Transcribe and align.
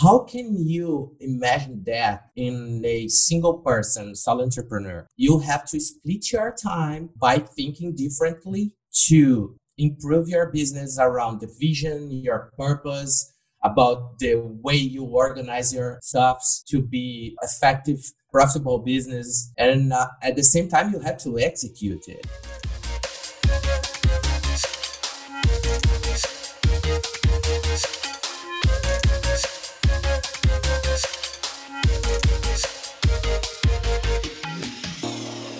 How 0.00 0.18
can 0.18 0.56
you 0.56 1.16
imagine 1.20 1.84
that 1.86 2.30
in 2.34 2.82
a 2.84 3.06
single 3.06 3.58
person, 3.58 4.16
solo 4.16 4.42
entrepreneur? 4.42 5.06
You 5.16 5.38
have 5.38 5.64
to 5.66 5.78
split 5.78 6.32
your 6.32 6.52
time 6.60 7.10
by 7.16 7.38
thinking 7.38 7.94
differently 7.94 8.74
to 9.06 9.54
improve 9.78 10.28
your 10.28 10.50
business 10.50 10.98
around 10.98 11.40
the 11.40 11.54
vision, 11.60 12.10
your 12.10 12.50
purpose, 12.58 13.34
about 13.62 14.18
the 14.18 14.34
way 14.64 14.74
you 14.74 15.04
organize 15.04 15.72
your 15.72 16.00
stuffs 16.02 16.64
to 16.70 16.82
be 16.82 17.36
effective, 17.42 18.00
profitable 18.32 18.80
business. 18.80 19.52
And 19.56 19.92
uh, 19.92 20.08
at 20.22 20.34
the 20.34 20.42
same 20.42 20.68
time, 20.68 20.92
you 20.92 20.98
have 21.00 21.18
to 21.18 21.38
execute 21.38 22.08
it. 22.08 22.26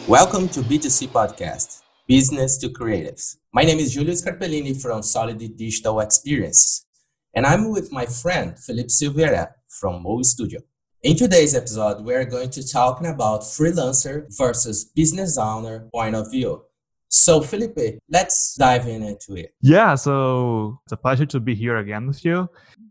Welcome 0.09 0.51
to 0.51 0.61
B2C 0.61 1.09
Podcast, 1.09 1.81
Business 2.07 2.59
to 2.59 2.69
Creatives. 2.69 3.39
My 3.55 3.63
name 3.63 3.79
is 3.79 3.95
Julius 3.95 4.23
Scarpellini 4.23 4.79
from 4.79 5.03
Solid 5.03 5.39
Digital 5.57 6.01
Experience, 6.01 6.85
and 7.33 7.47
I'm 7.47 7.71
with 7.71 7.91
my 7.91 8.05
friend 8.05 8.59
Felipe 8.59 8.91
Silveira 8.91 9.55
from 9.67 10.03
Mo 10.03 10.21
Studio. 10.21 10.61
In 11.03 11.17
today's 11.17 11.55
episode, 11.55 12.05
we're 12.05 12.27
going 12.27 12.51
to 12.51 12.69
talking 12.69 13.07
about 13.07 13.41
freelancer 13.41 14.27
versus 14.37 14.85
business 14.95 15.39
owner 15.39 15.89
point 15.91 16.15
of 16.15 16.31
view. 16.31 16.65
So, 17.09 17.41
Felipe, 17.41 17.99
let's 18.11 18.57
dive 18.57 18.87
in 18.87 19.05
into 19.05 19.37
it. 19.37 19.55
Yeah, 19.63 19.95
so 19.95 20.81
it's 20.85 20.93
a 20.93 20.99
pleasure 20.99 21.25
to 21.25 21.41
be 21.41 21.55
here 21.55 21.79
again 21.79 22.07
with 22.07 22.27
you. 22.27 22.51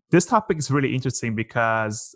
This 0.10 0.26
topic 0.26 0.58
is 0.58 0.72
really 0.72 0.96
interesting 0.96 1.36
because 1.36 2.16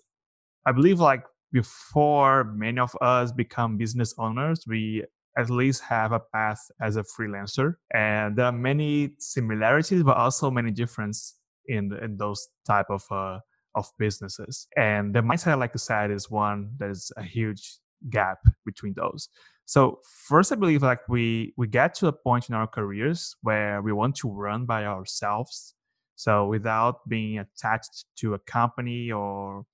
I 0.66 0.72
believe 0.72 1.00
like 1.00 1.22
before 1.52 2.44
many 2.44 2.80
of 2.80 2.96
us 3.02 3.32
become 3.32 3.78
business 3.78 4.14
owners, 4.18 4.66
we 4.68 5.04
at 5.38 5.50
least 5.50 5.84
have 5.84 6.12
a 6.12 6.20
path 6.20 6.60
as 6.82 6.96
a 6.96 7.04
freelancer. 7.04 7.76
And 7.94 8.36
there 8.36 8.46
are 8.46 8.52
many 8.52 9.12
similarities, 9.20 10.04
but 10.04 10.18
also 10.18 10.50
many 10.50 10.72
differences 10.72 11.36
in, 11.68 11.94
in 12.02 12.18
those 12.18 12.48
type 12.66 12.88
of 12.90 13.04
uh, 13.12 13.40
of 13.76 13.92
businesses. 14.00 14.68
And 14.76 15.14
the 15.14 15.22
mindset, 15.22 15.60
like 15.60 15.72
I 15.76 15.78
said, 15.78 16.12
is 16.12 16.32
one 16.32 16.72
that 16.80 16.90
is 16.90 17.12
a 17.16 17.24
huge 17.24 17.78
gap 18.10 18.40
between 18.66 18.94
those. 18.96 19.30
So 19.66 20.00
first, 20.28 20.52
I 20.52 20.56
believe 20.56 20.82
like 20.82 21.08
we 21.08 21.54
we 21.58 21.68
get 21.68 21.94
to 21.96 22.08
a 22.08 22.14
point 22.14 22.50
in 22.50 22.56
our 22.56 22.68
careers 22.68 23.36
where 23.42 23.82
we 23.82 23.94
want 23.94 24.16
to 24.18 24.30
run 24.30 24.66
by 24.66 24.86
ourselves. 24.86 25.76
So 26.16 26.48
without 26.48 27.08
being 27.08 27.38
attached 27.38 28.06
to 28.20 28.34
a 28.34 28.40
company 28.40 29.12
or 29.12 29.66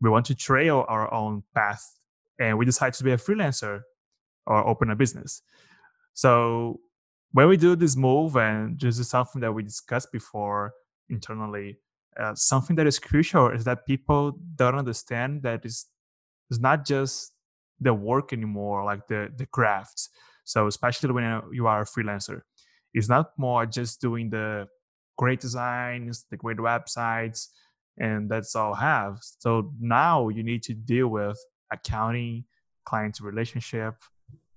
we 0.00 0.10
want 0.10 0.26
to 0.26 0.34
trail 0.34 0.84
our 0.88 1.12
own 1.12 1.42
path 1.54 1.84
and 2.38 2.58
we 2.58 2.64
decide 2.64 2.94
to 2.94 3.04
be 3.04 3.12
a 3.12 3.16
freelancer 3.16 3.82
or 4.46 4.66
open 4.66 4.90
a 4.90 4.96
business. 4.96 5.42
So 6.14 6.80
when 7.32 7.48
we 7.48 7.56
do 7.56 7.74
this 7.76 7.96
move, 7.96 8.36
and 8.36 8.78
this 8.78 8.98
is 8.98 9.08
something 9.08 9.40
that 9.40 9.52
we 9.52 9.62
discussed 9.62 10.12
before 10.12 10.72
internally, 11.08 11.78
uh, 12.20 12.34
something 12.34 12.76
that 12.76 12.86
is 12.86 12.98
crucial 12.98 13.48
is 13.48 13.64
that 13.64 13.86
people 13.86 14.38
don't 14.54 14.76
understand 14.76 15.42
that 15.42 15.64
it's, 15.64 15.86
it's 16.50 16.60
not 16.60 16.86
just 16.86 17.32
the 17.80 17.92
work 17.92 18.32
anymore, 18.32 18.84
like 18.84 19.06
the 19.08 19.28
the 19.36 19.46
crafts. 19.46 20.10
So 20.44 20.66
especially 20.66 21.12
when 21.12 21.42
you 21.52 21.66
are 21.66 21.82
a 21.82 21.84
freelancer, 21.84 22.42
it's 22.92 23.08
not 23.08 23.32
more 23.36 23.66
just 23.66 24.00
doing 24.00 24.30
the 24.30 24.68
great 25.16 25.40
designs, 25.40 26.26
the 26.30 26.36
great 26.36 26.58
websites, 26.58 27.48
and 27.98 28.30
that's 28.30 28.56
all 28.56 28.74
have. 28.74 29.18
So 29.20 29.72
now 29.80 30.28
you 30.28 30.42
need 30.42 30.62
to 30.64 30.74
deal 30.74 31.08
with 31.08 31.38
accounting, 31.72 32.44
client 32.84 33.18
relationship, 33.20 33.96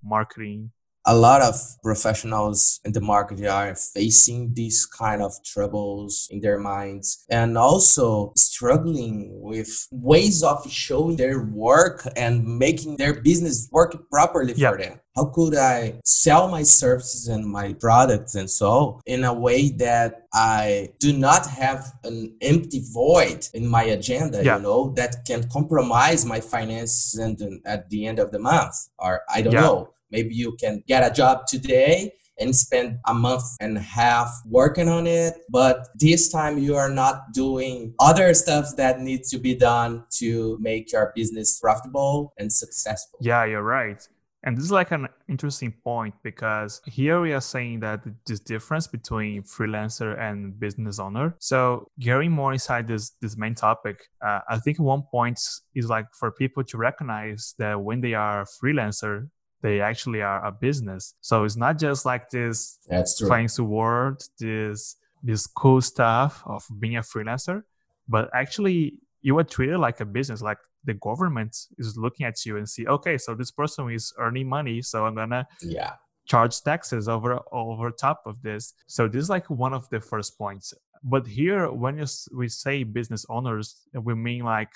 marketing. 0.02 0.72
A 1.10 1.16
lot 1.16 1.40
of 1.40 1.54
professionals 1.82 2.80
in 2.84 2.92
the 2.92 3.00
market 3.00 3.42
are 3.46 3.74
facing 3.74 4.52
these 4.52 4.84
kind 4.84 5.22
of 5.22 5.32
troubles 5.42 6.28
in 6.30 6.40
their 6.42 6.58
minds 6.58 7.24
and 7.30 7.56
also 7.56 8.34
struggling 8.36 9.30
with 9.40 9.88
ways 9.90 10.42
of 10.42 10.70
showing 10.70 11.16
their 11.16 11.44
work 11.44 12.06
and 12.14 12.44
making 12.58 12.98
their 12.98 13.22
business 13.22 13.70
work 13.72 13.96
properly 14.10 14.52
for 14.52 14.76
them. 14.76 15.00
How 15.16 15.24
could 15.34 15.56
I 15.56 15.98
sell 16.04 16.46
my 16.48 16.62
services 16.62 17.26
and 17.26 17.44
my 17.46 17.72
products 17.72 18.34
and 18.34 18.48
so 18.48 19.00
in 19.06 19.24
a 19.24 19.32
way 19.32 19.70
that 19.78 20.26
I 20.34 20.90
do 21.00 21.16
not 21.16 21.46
have 21.46 21.90
an 22.04 22.36
empty 22.42 22.82
void 22.92 23.48
in 23.54 23.66
my 23.66 23.84
agenda, 23.84 24.44
yeah. 24.44 24.56
you 24.56 24.62
know, 24.62 24.92
that 24.96 25.24
can 25.26 25.48
compromise 25.48 26.26
my 26.26 26.40
finances 26.40 27.14
and, 27.14 27.40
at 27.64 27.88
the 27.88 28.06
end 28.06 28.18
of 28.18 28.30
the 28.30 28.38
month? 28.38 28.74
Or 28.98 29.22
I 29.34 29.40
don't 29.40 29.54
yeah. 29.54 29.60
know 29.60 29.94
Maybe 30.10 30.34
you 30.34 30.56
can 30.60 30.82
get 30.86 31.08
a 31.08 31.14
job 31.14 31.46
today 31.46 32.12
and 32.40 32.54
spend 32.54 32.98
a 33.06 33.14
month 33.14 33.42
and 33.60 33.76
a 33.76 33.80
half 33.80 34.30
working 34.46 34.88
on 34.88 35.06
it. 35.06 35.34
But 35.50 35.88
this 35.94 36.30
time 36.30 36.58
you 36.58 36.76
are 36.76 36.90
not 36.90 37.32
doing 37.32 37.94
other 38.00 38.32
stuff 38.34 38.76
that 38.76 39.00
needs 39.00 39.30
to 39.30 39.38
be 39.38 39.54
done 39.54 40.04
to 40.18 40.56
make 40.60 40.92
your 40.92 41.12
business 41.14 41.58
profitable 41.60 42.32
and 42.38 42.52
successful. 42.52 43.18
Yeah, 43.20 43.44
you're 43.44 43.62
right. 43.62 44.06
And 44.44 44.56
this 44.56 44.64
is 44.64 44.70
like 44.70 44.92
an 44.92 45.08
interesting 45.28 45.74
point 45.82 46.14
because 46.22 46.80
here 46.86 47.20
we 47.20 47.32
are 47.32 47.40
saying 47.40 47.80
that 47.80 48.04
this 48.24 48.38
difference 48.38 48.86
between 48.86 49.42
freelancer 49.42 50.18
and 50.18 50.58
business 50.58 51.00
owner. 51.00 51.34
So 51.40 51.88
getting 51.98 52.30
more 52.30 52.52
inside 52.52 52.86
this 52.86 53.10
this 53.20 53.36
main 53.36 53.56
topic, 53.56 53.98
uh, 54.24 54.40
I 54.48 54.58
think 54.58 54.78
one 54.78 55.02
point 55.10 55.40
is 55.74 55.88
like 55.88 56.06
for 56.18 56.30
people 56.30 56.62
to 56.62 56.78
recognize 56.78 57.54
that 57.58 57.80
when 57.80 58.00
they 58.00 58.14
are 58.14 58.46
freelancer, 58.62 59.28
they 59.62 59.80
actually 59.80 60.22
are 60.22 60.44
a 60.44 60.52
business. 60.52 61.14
So 61.20 61.44
it's 61.44 61.56
not 61.56 61.78
just 61.78 62.06
like 62.06 62.30
this 62.30 62.78
That's 62.88 63.18
true. 63.18 63.28
fancy 63.28 63.62
word, 63.62 64.22
this 64.38 64.96
this 65.22 65.46
cool 65.46 65.80
stuff 65.80 66.42
of 66.46 66.64
being 66.78 66.96
a 66.96 67.02
freelancer, 67.02 67.62
but 68.08 68.30
actually 68.34 68.94
you 69.20 69.36
are 69.38 69.44
treated 69.44 69.78
like 69.78 70.00
a 70.00 70.04
business, 70.04 70.40
like 70.40 70.58
the 70.84 70.94
government 70.94 71.56
is 71.76 71.96
looking 71.96 72.24
at 72.24 72.46
you 72.46 72.56
and 72.56 72.68
see, 72.68 72.86
okay, 72.86 73.18
so 73.18 73.34
this 73.34 73.50
person 73.50 73.90
is 73.90 74.12
earning 74.18 74.48
money, 74.48 74.80
so 74.80 75.06
I'm 75.06 75.14
gonna 75.14 75.46
yeah 75.60 75.92
charge 76.28 76.60
taxes 76.60 77.08
over 77.08 77.40
over 77.52 77.90
top 77.90 78.22
of 78.26 78.40
this. 78.42 78.74
So 78.86 79.08
this 79.08 79.22
is 79.22 79.30
like 79.30 79.48
one 79.50 79.72
of 79.74 79.88
the 79.90 80.00
first 80.00 80.38
points. 80.38 80.74
But 81.02 81.26
here, 81.26 81.70
when 81.70 81.98
you, 81.98 82.06
we 82.34 82.48
say 82.48 82.84
business 82.84 83.24
owners, 83.28 83.86
we 83.94 84.14
mean 84.14 84.44
like 84.44 84.70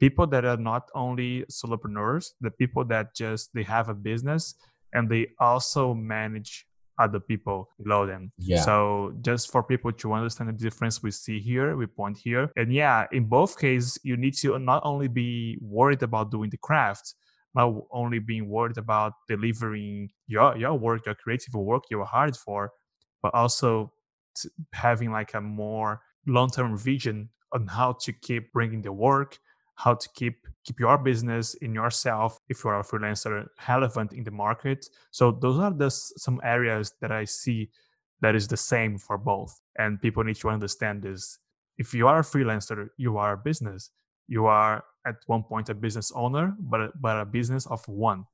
people 0.00 0.26
that 0.26 0.44
are 0.44 0.56
not 0.56 0.88
only 0.94 1.44
solopreneurs, 1.50 2.30
the 2.40 2.50
people 2.50 2.84
that 2.86 3.14
just 3.14 3.50
they 3.54 3.62
have 3.62 3.88
a 3.88 3.94
business 3.94 4.54
and 4.92 5.08
they 5.08 5.28
also 5.38 5.94
manage 5.94 6.66
other 6.98 7.20
people 7.20 7.68
below 7.82 8.06
them. 8.06 8.32
Yeah. 8.38 8.60
So 8.60 9.14
just 9.22 9.50
for 9.50 9.62
people 9.62 9.92
to 9.92 10.12
understand 10.12 10.50
the 10.50 10.52
difference 10.52 11.02
we 11.02 11.10
see 11.10 11.40
here, 11.40 11.76
we 11.76 11.86
point 11.86 12.18
here. 12.18 12.50
And 12.56 12.72
yeah, 12.72 13.06
in 13.12 13.24
both 13.24 13.58
cases, 13.58 13.98
you 14.02 14.16
need 14.16 14.34
to 14.38 14.58
not 14.58 14.82
only 14.84 15.08
be 15.08 15.58
worried 15.60 16.02
about 16.02 16.30
doing 16.30 16.50
the 16.50 16.58
craft, 16.58 17.14
not 17.54 17.74
only 17.90 18.18
being 18.18 18.48
worried 18.48 18.78
about 18.78 19.12
delivering 19.28 20.10
your 20.26 20.56
your 20.56 20.74
work, 20.74 21.06
your 21.06 21.14
creative 21.14 21.54
work 21.54 21.84
you 21.90 22.00
are 22.00 22.06
hired 22.06 22.36
for, 22.36 22.70
but 23.22 23.34
also 23.34 23.92
having 24.72 25.10
like 25.12 25.34
a 25.34 25.40
more 25.40 26.00
long-term 26.26 26.78
vision 26.78 27.28
on 27.52 27.66
how 27.66 27.92
to 27.92 28.12
keep 28.12 28.52
bringing 28.52 28.82
the 28.82 28.92
work, 28.92 29.38
how 29.74 29.94
to 29.94 30.08
keep 30.14 30.46
keep 30.64 30.78
your 30.78 30.96
business 30.96 31.54
in 31.54 31.74
yourself 31.74 32.38
if 32.48 32.62
you 32.62 32.70
are 32.70 32.80
a 32.80 32.84
freelancer 32.84 33.46
relevant 33.68 34.12
in 34.12 34.24
the 34.24 34.30
market. 34.30 34.86
So 35.10 35.32
those 35.32 35.58
are 35.58 35.72
the 35.72 35.90
some 35.90 36.40
areas 36.44 36.94
that 37.00 37.10
i 37.10 37.24
see 37.24 37.70
that 38.20 38.34
is 38.36 38.46
the 38.46 38.56
same 38.56 38.98
for 38.98 39.18
both. 39.18 39.60
And 39.78 40.00
people 40.00 40.22
need 40.22 40.36
to 40.36 40.48
understand 40.48 41.02
this. 41.02 41.38
If 41.78 41.92
you 41.94 42.06
are 42.06 42.20
a 42.20 42.22
freelancer 42.22 42.88
you 42.96 43.16
are 43.18 43.32
a 43.32 43.38
business. 43.38 43.90
You 44.28 44.46
are 44.46 44.84
at 45.04 45.16
one 45.26 45.42
point 45.42 45.68
a 45.68 45.74
business 45.74 46.12
owner 46.14 46.54
but 46.60 46.92
but 47.00 47.18
a 47.18 47.24
business 47.24 47.66
of 47.66 47.86
one. 47.88 48.24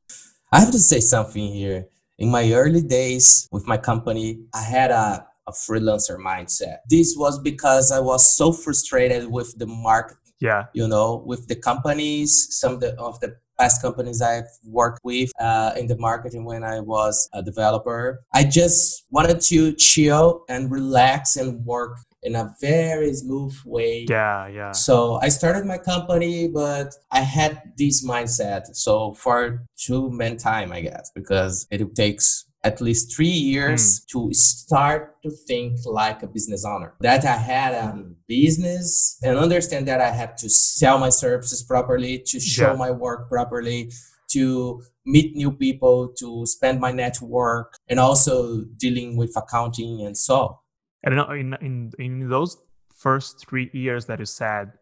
I 0.53 0.61
have 0.61 0.73
to 0.73 0.79
say 0.79 1.01
something 1.01 1.53
here. 1.53 1.87
In 2.19 2.31
my 2.31 2.53
early 2.53 2.83
days 2.83 3.49
with 3.53 3.67
my 3.67 3.79
company 3.79 4.41
i 4.53 4.63
had 4.63 4.91
a 4.91 5.27
a 5.49 5.53
freelancer 5.53 6.19
mindset. 6.19 6.81
This 6.91 7.17
was 7.17 7.39
because 7.39 7.91
I 7.91 8.01
was 8.01 8.37
so 8.37 8.53
frustrated 8.53 9.31
with 9.31 9.59
the 9.59 9.67
market 9.67 10.19
yeah 10.41 10.67
you 10.73 10.87
know 10.87 11.23
with 11.27 11.49
the 11.49 11.57
companies 11.57 12.47
some 12.51 12.75
of 12.75 12.81
the, 12.81 12.99
of 12.99 13.19
the 13.21 13.37
past 13.59 13.83
companies 13.83 14.23
I've 14.23 14.49
worked 14.65 15.01
with 15.03 15.33
uh, 15.41 15.73
in 15.77 15.89
the 15.89 15.99
marketing 15.99 16.45
when 16.45 16.63
I 16.63 16.81
was 16.81 17.29
a 17.33 17.43
developer. 17.43 18.21
I 18.33 18.45
just 18.45 19.05
wanted 19.11 19.41
to 19.41 19.73
chill 19.75 20.45
and 20.49 20.71
relax 20.71 21.37
and 21.37 21.65
work 21.65 21.99
in 22.23 22.35
a 22.35 22.55
very 22.61 23.13
smooth 23.15 23.57
way. 23.65 24.07
Yeah, 24.09 24.49
yeah. 24.49 24.73
So 24.73 25.19
I 25.23 25.29
started 25.29 25.67
my 25.67 25.79
company, 25.79 26.49
but 26.49 26.95
I 27.11 27.21
had 27.21 27.63
this 27.77 28.07
mindset. 28.07 28.75
So 28.75 29.15
for 29.15 29.65
too 29.77 30.11
many 30.11 30.37
time, 30.37 30.73
I 30.73 30.81
guess, 30.81 31.11
because 31.15 31.67
it 31.71 31.95
takes 31.95 32.45
at 32.65 32.81
least 32.81 33.15
three 33.15 33.27
years 33.27 34.01
mm. 34.01 34.07
to 34.09 34.35
start 34.35 35.23
to 35.23 35.31
think 35.31 35.79
like 35.87 36.23
a 36.23 36.27
business 36.27 36.65
owner. 36.65 36.95
That 37.01 37.25
I 37.25 37.37
had 37.37 37.75
a 37.75 38.05
business 38.27 39.19
and 39.23 39.39
understand 39.39 39.87
that 39.89 40.01
I 40.01 40.11
have 40.11 40.37
to 40.37 40.51
sell 40.51 40.99
my 40.99 41.09
services 41.09 41.63
properly, 41.63 42.19
to 42.27 42.41
show 42.41 42.73
yeah. 42.73 42.79
my 42.79 42.91
work 42.91 43.29
properly, 43.29 43.93
to 44.33 44.83
meet 45.07 45.35
new 45.37 45.53
people, 45.53 46.09
to 46.19 46.47
spend 46.47 46.81
my 46.81 46.93
network, 46.93 47.75
and 47.89 47.99
also 47.99 48.65
dealing 48.77 49.17
with 49.17 49.37
accounting 49.37 50.05
and 50.05 50.17
so. 50.17 50.59
And 51.05 51.15
in 51.15 51.55
in 51.61 51.93
in 51.99 52.29
those 52.29 52.57
first 52.95 53.47
three 53.49 53.71
years 53.73 54.07
that 54.07 54.19
you 54.19 54.27
said 54.27 54.73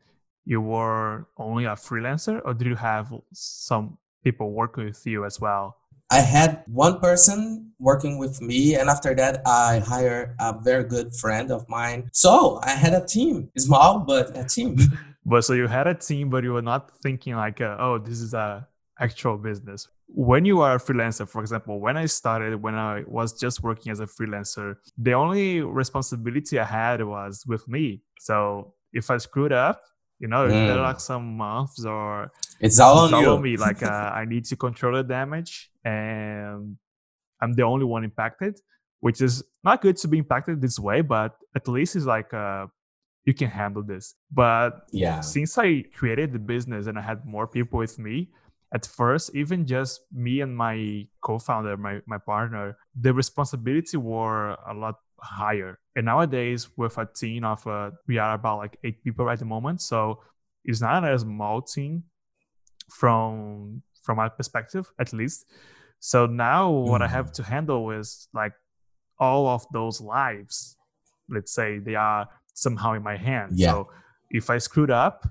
you 0.46 0.61
were 0.61 1.26
only 1.37 1.64
a 1.64 1.75
freelancer, 1.75 2.40
or 2.44 2.55
did 2.55 2.67
you 2.69 2.76
have 2.76 3.12
some 3.32 3.99
people 4.25 4.52
working 4.52 4.84
with 4.84 5.06
you 5.06 5.25
as 5.25 5.40
well? 5.40 5.76
I 6.11 6.20
had 6.20 6.62
one 6.67 7.00
person 7.00 7.73
working 7.79 8.19
with 8.19 8.41
me, 8.41 8.75
and 8.76 8.88
after 8.88 9.14
that, 9.14 9.43
I 9.47 9.81
hired 9.81 10.37
a 10.38 10.55
very 10.58 10.85
good 10.85 11.14
friend 11.14 11.50
of 11.50 11.69
mine. 11.69 12.08
So 12.12 12.61
I 12.62 12.70
had 12.70 12.94
a 12.94 13.05
team, 13.05 13.50
small 13.58 14.00
but 14.00 14.37
a 14.37 14.44
team. 14.44 14.76
but 15.26 15.44
so 15.44 15.53
you 15.53 15.67
had 15.67 15.87
a 15.87 15.94
team, 15.94 16.31
but 16.31 16.44
you 16.44 16.53
were 16.53 16.62
not 16.62 16.91
thinking 17.03 17.35
like, 17.35 17.61
uh, 17.61 17.76
oh, 17.81 17.99
this 17.99 18.20
is 18.20 18.35
a 18.35 18.67
actual 19.00 19.37
business. 19.37 19.88
When 20.08 20.44
you 20.44 20.61
are 20.61 20.76
a 20.76 20.79
freelancer, 20.79 21.29
for 21.29 21.41
example, 21.41 21.81
when 21.81 21.97
I 21.97 22.06
started, 22.06 22.62
when 22.62 22.76
I 22.76 23.02
was 23.06 23.38
just 23.38 23.62
working 23.62 23.91
as 23.91 23.99
a 23.99 24.06
freelancer, 24.06 24.76
the 24.97 25.12
only 25.12 25.61
responsibility 25.61 26.59
I 26.61 26.64
had 26.64 27.02
was 27.05 27.44
with 27.47 27.67
me. 27.69 28.02
So 28.20 28.75
if 28.93 29.11
I 29.11 29.17
screwed 29.19 29.52
up, 29.52 29.82
you 30.20 30.29
know, 30.29 30.47
mm. 30.47 30.50
there 30.50 30.79
are 30.79 30.82
like 30.82 31.00
some 31.00 31.37
months 31.37 31.85
or 31.85 32.31
it's 32.61 32.81
all 32.81 32.99
on 32.99 33.23
you. 33.23 33.38
me. 33.38 33.56
Like 33.56 33.82
uh, 33.82 34.12
I 34.14 34.25
need 34.25 34.44
to 34.47 34.56
control 34.56 34.97
the 34.97 35.03
damage, 35.03 35.70
and 35.85 36.76
I'm 37.41 37.53
the 37.53 37.62
only 37.62 37.85
one 37.85 38.05
impacted, 38.05 38.58
which 39.00 39.20
is 39.20 39.43
not 39.64 39.82
good 39.82 39.97
to 39.99 40.08
be 40.08 40.19
impacted 40.19 40.61
this 40.61 40.79
way. 40.79 41.00
But 41.00 41.37
at 41.55 41.69
least 41.69 41.97
it's 41.97 42.06
like 42.06 42.32
uh, 42.32 42.67
you 43.25 43.35
can 43.35 43.49
handle 43.49 43.82
this. 43.82 44.14
But 44.32 44.87
yeah, 44.93 45.20
since 45.20 45.58
I 45.58 45.82
created 45.94 46.32
the 46.32 46.38
business 46.38 46.87
and 46.87 46.99
I 46.99 47.03
had 47.03 47.25
more 47.25 47.47
people 47.47 47.79
with 47.79 47.99
me, 47.99 48.31
at 48.73 48.87
first, 48.87 49.35
even 49.35 49.67
just 49.67 50.00
me 50.12 50.41
and 50.41 50.56
my 50.56 51.06
co-founder, 51.20 51.76
my 51.76 52.00
my 52.06 52.19
partner, 52.19 52.76
the 52.99 53.12
responsibility 53.12 53.97
were 53.97 54.56
a 54.67 54.75
lot 54.75 54.97
higher. 55.20 55.79
And 55.94 56.06
nowadays, 56.06 56.69
with 56.76 56.99
a 56.99 57.06
team 57.06 57.44
of 57.44 57.67
uh, 57.67 57.91
we 58.06 58.19
are 58.19 58.35
about 58.35 58.59
like 58.59 58.79
eight 58.82 59.02
people 59.05 59.29
at 59.31 59.38
the 59.38 59.44
moment, 59.44 59.82
so 59.82 60.23
it's 60.64 60.81
not 60.81 61.05
a 61.05 61.19
small 61.19 61.62
team 61.62 62.05
from 62.88 63.83
from 64.03 64.17
my 64.17 64.29
perspective, 64.29 64.93
at 64.99 65.12
least. 65.12 65.47
So 65.99 66.27
now, 66.27 66.71
mm. 66.71 66.88
what 66.88 67.03
I 67.03 67.09
have 67.09 67.31
mm. 67.31 67.33
to 67.35 67.43
handle 67.43 67.91
is 67.91 68.29
like 68.33 68.53
all 69.19 69.49
of 69.49 69.67
those 69.73 70.00
lives. 70.00 70.77
Let's 71.29 71.53
say 71.53 71.79
they 71.79 71.97
are 71.97 72.29
somehow 72.55 72.93
in 72.93 73.03
my 73.03 73.17
hands. 73.17 73.59
Yeah. 73.59 73.73
So 73.73 73.88
if 74.31 74.50
I 74.50 74.59
screwed 74.59 74.91
up, 74.91 75.27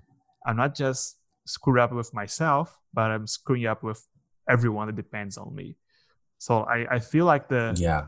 I'm 0.45 0.57
not 0.57 0.75
just 0.75 1.17
screw 1.45 1.79
up 1.79 1.91
with 1.91 2.13
myself, 2.13 2.77
but 2.93 3.11
I'm 3.11 3.27
screwing 3.27 3.65
up 3.65 3.83
with 3.83 4.05
everyone 4.49 4.87
that 4.87 4.95
depends 4.95 5.37
on 5.37 5.55
me. 5.55 5.77
So 6.37 6.63
I, 6.63 6.95
I 6.95 6.99
feel 6.99 7.25
like 7.25 7.47
the 7.47 7.73
yeah 7.77 8.07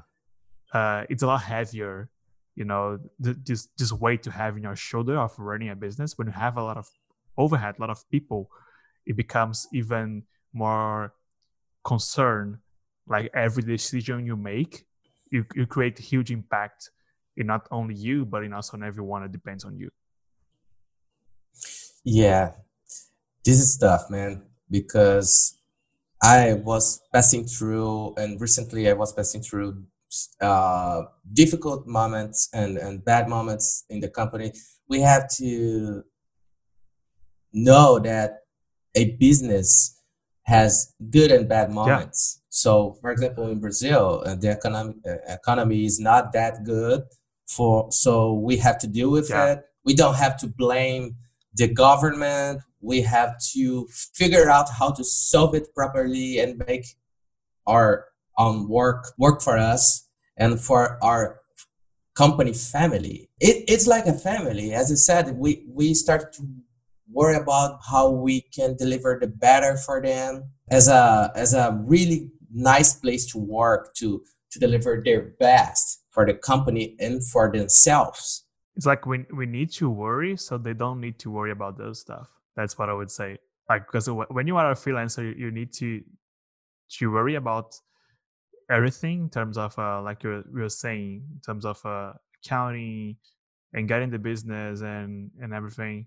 uh, 0.73 1.03
it's 1.09 1.23
a 1.23 1.27
lot 1.27 1.41
heavier, 1.41 2.09
you 2.55 2.65
know, 2.65 2.99
th- 3.23 3.37
this 3.45 3.69
this 3.77 3.91
weight 3.91 4.23
to 4.23 4.31
have 4.31 4.57
in 4.57 4.63
your 4.63 4.75
shoulder 4.75 5.17
of 5.17 5.37
running 5.37 5.69
a 5.69 5.75
business. 5.75 6.17
When 6.17 6.27
you 6.27 6.33
have 6.33 6.57
a 6.57 6.63
lot 6.63 6.77
of 6.77 6.89
overhead, 7.37 7.75
a 7.77 7.81
lot 7.81 7.89
of 7.89 8.09
people, 8.09 8.49
it 9.07 9.15
becomes 9.15 9.67
even 9.73 10.23
more 10.53 11.13
concern. 11.83 12.59
Like 13.07 13.31
every 13.33 13.63
decision 13.63 14.25
you 14.25 14.35
make, 14.35 14.85
you 15.31 15.45
you 15.55 15.65
create 15.65 15.97
huge 15.97 16.29
impact 16.29 16.91
in 17.37 17.47
not 17.47 17.67
only 17.71 17.95
you, 17.95 18.25
but 18.25 18.43
in 18.43 18.53
also 18.53 18.75
on 18.75 18.83
everyone 18.83 19.21
that 19.21 19.31
depends 19.31 19.63
on 19.63 19.77
you. 19.77 19.89
Yeah, 22.03 22.51
this 23.45 23.59
is 23.59 23.77
tough, 23.77 24.09
man, 24.09 24.43
because 24.69 25.57
I 26.21 26.53
was 26.53 27.01
passing 27.13 27.45
through, 27.45 28.15
and 28.17 28.39
recently 28.41 28.89
I 28.89 28.93
was 28.93 29.13
passing 29.13 29.41
through 29.41 29.83
uh, 30.41 31.03
difficult 31.33 31.87
moments 31.87 32.49
and, 32.53 32.77
and 32.77 33.03
bad 33.03 33.27
moments 33.27 33.85
in 33.89 33.99
the 33.99 34.09
company, 34.09 34.53
we 34.87 35.01
have 35.01 35.27
to 35.37 36.03
know 37.53 37.99
that 37.99 38.39
a 38.95 39.11
business 39.17 40.01
has 40.43 40.93
good 41.09 41.31
and 41.31 41.47
bad 41.47 41.69
moments. 41.71 42.39
Yeah. 42.39 42.43
So, 42.49 42.97
for 43.01 43.11
example, 43.11 43.47
in 43.49 43.59
Brazil, 43.59 44.23
uh, 44.25 44.35
the 44.35 44.49
economic 44.49 44.95
uh, 45.05 45.17
economy 45.27 45.85
is 45.85 45.99
not 45.99 46.33
that 46.33 46.63
good. 46.63 47.03
For 47.47 47.91
so 47.91 48.33
we 48.33 48.57
have 48.57 48.77
to 48.79 48.87
deal 48.87 49.09
with 49.09 49.29
yeah. 49.29 49.53
it. 49.53 49.59
We 49.85 49.93
don't 49.93 50.15
have 50.15 50.37
to 50.39 50.47
blame 50.47 51.15
the 51.53 51.67
government. 51.67 52.61
We 52.81 53.01
have 53.01 53.35
to 53.53 53.87
figure 54.13 54.49
out 54.49 54.69
how 54.69 54.91
to 54.91 55.03
solve 55.03 55.55
it 55.55 55.73
properly 55.73 56.39
and 56.39 56.61
make 56.67 56.85
our 57.65 58.05
own 58.37 58.67
work 58.67 59.13
work 59.17 59.41
for 59.41 59.57
us 59.57 60.07
and 60.37 60.59
for 60.59 60.97
our 61.03 61.39
company 62.15 62.53
family. 62.53 63.29
It, 63.39 63.65
it's 63.67 63.87
like 63.87 64.07
a 64.07 64.13
family. 64.13 64.73
As 64.73 64.91
I 64.91 64.95
said, 64.95 65.37
we, 65.37 65.65
we 65.69 65.93
start 65.93 66.33
to 66.33 66.43
worry 67.11 67.35
about 67.35 67.79
how 67.89 68.09
we 68.09 68.41
can 68.41 68.75
deliver 68.75 69.17
the 69.19 69.27
better 69.27 69.77
for 69.77 70.01
them 70.01 70.49
as 70.69 70.87
a, 70.87 71.31
as 71.35 71.53
a 71.53 71.79
really 71.85 72.29
nice 72.53 72.93
place 72.93 73.25
to 73.31 73.37
work 73.37 73.93
to, 73.95 74.21
to 74.51 74.59
deliver 74.59 75.01
their 75.03 75.33
best 75.39 76.03
for 76.11 76.25
the 76.25 76.33
company 76.33 76.95
and 76.99 77.25
for 77.27 77.51
themselves. 77.51 78.45
It's 78.75 78.85
like 78.85 79.05
we, 79.05 79.25
we 79.33 79.45
need 79.45 79.71
to 79.73 79.89
worry 79.89 80.37
so 80.37 80.57
they 80.57 80.73
don't 80.73 81.01
need 81.01 81.17
to 81.19 81.31
worry 81.31 81.51
about 81.51 81.77
those 81.77 81.99
stuff. 81.99 82.27
That's 82.55 82.77
what 82.77 82.89
I 82.89 82.93
would 82.93 83.11
say. 83.11 83.37
Like, 83.69 83.87
because 83.87 84.09
when 84.29 84.47
you 84.47 84.57
are 84.57 84.71
a 84.71 84.75
freelancer, 84.75 85.37
you 85.37 85.51
need 85.51 85.73
to, 85.73 86.01
to 86.99 87.11
worry 87.11 87.35
about 87.35 87.75
everything 88.69 89.21
in 89.21 89.29
terms 89.29 89.57
of 89.57 89.77
uh, 89.79 90.01
like 90.01 90.23
you 90.23 90.43
were 90.51 90.69
saying 90.69 91.23
in 91.33 91.41
terms 91.45 91.65
of 91.65 91.83
uh, 91.85 92.13
accounting 92.43 93.15
and 93.73 93.87
getting 93.87 94.09
the 94.09 94.19
business 94.19 94.81
and 94.81 95.31
and 95.41 95.53
everything 95.53 96.05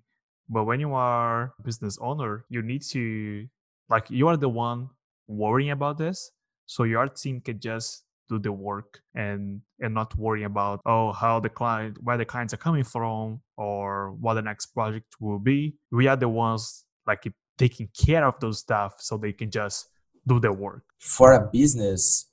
but 0.50 0.64
when 0.64 0.80
you 0.80 0.92
are 0.92 1.54
a 1.58 1.62
business 1.62 1.96
owner 2.00 2.44
you 2.50 2.60
need 2.60 2.82
to 2.82 3.46
like 3.88 4.10
you 4.10 4.28
are 4.28 4.36
the 4.36 4.48
one 4.48 4.90
worrying 5.28 5.70
about 5.70 5.96
this 5.96 6.32
so 6.66 6.84
your 6.84 7.08
team 7.08 7.40
can 7.40 7.58
just 7.58 8.04
do 8.30 8.38
the 8.38 8.52
work 8.52 9.00
and 9.14 9.60
and 9.80 9.92
not 9.92 10.16
worry 10.16 10.44
about 10.44 10.80
oh 10.86 11.12
how 11.12 11.40
the 11.40 11.48
client 11.48 11.98
where 12.00 12.16
the 12.16 12.24
clients 12.24 12.54
are 12.54 12.62
coming 12.68 12.84
from 12.84 13.40
or 13.56 14.12
what 14.20 14.34
the 14.34 14.42
next 14.42 14.66
project 14.66 15.16
will 15.20 15.40
be. 15.40 15.74
We 15.90 16.06
are 16.06 16.16
the 16.16 16.28
ones 16.28 16.84
like 17.06 17.24
taking 17.58 17.88
care 17.88 18.24
of 18.24 18.38
those 18.40 18.60
stuff 18.60 18.94
so 18.98 19.18
they 19.18 19.32
can 19.32 19.50
just 19.50 19.88
do 20.26 20.38
their 20.40 20.52
work. 20.52 20.84
For 20.98 21.32
a 21.32 21.50
business 21.52 22.29